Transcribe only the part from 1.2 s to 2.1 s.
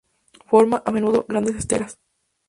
grandes esteras.